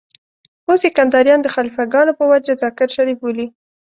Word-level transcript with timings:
اوس 0.69 0.81
يې 0.85 0.91
کنداريان 0.97 1.39
د 1.43 1.47
خليفه 1.55 1.83
ګانو 1.93 2.17
په 2.19 2.23
وجه 2.31 2.53
ذاکر 2.61 2.87
شريف 2.95 3.17
بولي. 3.23 3.47